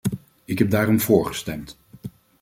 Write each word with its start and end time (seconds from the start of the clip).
Ik 0.45 0.59
heb 0.59 0.69
daarom 0.69 0.99
vóór 0.99 1.25
gestemd. 1.25 1.77